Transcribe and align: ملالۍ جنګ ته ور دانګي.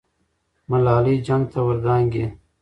ملالۍ 0.69 1.15
جنګ 1.27 1.43
ته 1.51 1.59
ور 1.67 1.77
دانګي. 1.85 2.25